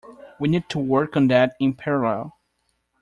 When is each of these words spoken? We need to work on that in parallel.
We 0.39 0.47
need 0.47 0.67
to 0.69 0.79
work 0.79 1.15
on 1.15 1.27
that 1.27 1.55
in 1.59 1.73
parallel. 1.75 2.35